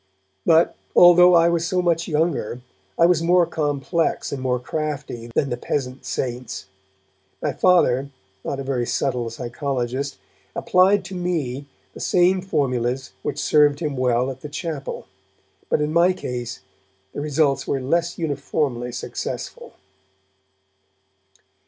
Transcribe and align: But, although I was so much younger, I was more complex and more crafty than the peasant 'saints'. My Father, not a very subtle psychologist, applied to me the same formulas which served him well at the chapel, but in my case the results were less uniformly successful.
But, 0.47 0.75
although 0.95 1.35
I 1.35 1.47
was 1.47 1.67
so 1.67 1.79
much 1.79 2.07
younger, 2.07 2.61
I 2.97 3.05
was 3.05 3.21
more 3.21 3.45
complex 3.45 4.31
and 4.31 4.41
more 4.41 4.57
crafty 4.57 5.27
than 5.35 5.51
the 5.51 5.57
peasant 5.57 6.05
'saints'. 6.05 6.65
My 7.39 7.53
Father, 7.53 8.09
not 8.43 8.59
a 8.59 8.63
very 8.63 8.87
subtle 8.87 9.29
psychologist, 9.29 10.17
applied 10.55 11.05
to 11.05 11.13
me 11.13 11.67
the 11.93 11.99
same 11.99 12.41
formulas 12.41 13.11
which 13.21 13.37
served 13.37 13.79
him 13.79 13.95
well 13.95 14.31
at 14.31 14.41
the 14.41 14.49
chapel, 14.49 15.05
but 15.69 15.81
in 15.81 15.93
my 15.93 16.13
case 16.13 16.61
the 17.13 17.21
results 17.21 17.67
were 17.67 17.79
less 17.79 18.17
uniformly 18.17 18.91
successful. 18.91 19.73